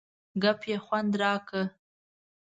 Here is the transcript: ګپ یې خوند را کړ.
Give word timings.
ګپ 0.41 0.61
یې 0.69 0.77
خوند 0.85 1.13
را 1.21 1.33
کړ. 1.47 1.63